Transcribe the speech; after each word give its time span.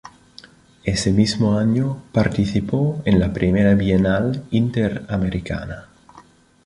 Ese 0.83 1.11
mismo 1.11 1.59
año 1.59 2.01
participó 2.11 3.03
en 3.05 3.19
la 3.19 3.31
Primera 3.31 3.75
Bienal 3.75 4.43
Interamericana. 4.49 5.89